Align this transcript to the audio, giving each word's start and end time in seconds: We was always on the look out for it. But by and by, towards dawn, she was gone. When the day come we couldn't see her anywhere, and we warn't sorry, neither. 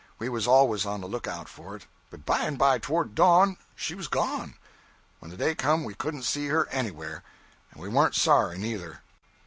We 0.17 0.29
was 0.29 0.47
always 0.47 0.83
on 0.83 1.01
the 1.01 1.07
look 1.07 1.27
out 1.27 1.47
for 1.47 1.75
it. 1.75 1.85
But 2.09 2.25
by 2.25 2.39
and 2.45 2.57
by, 2.57 2.79
towards 2.79 3.13
dawn, 3.13 3.57
she 3.75 3.93
was 3.93 4.07
gone. 4.07 4.55
When 5.19 5.29
the 5.29 5.37
day 5.37 5.53
come 5.53 5.83
we 5.83 5.93
couldn't 5.93 6.23
see 6.23 6.47
her 6.47 6.67
anywhere, 6.69 7.21
and 7.71 7.83
we 7.83 7.87
warn't 7.87 8.15
sorry, 8.15 8.57
neither. 8.57 9.01